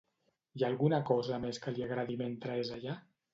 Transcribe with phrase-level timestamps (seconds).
[0.59, 2.99] Hi ha alguna cosa més que li agradi mentre és allà?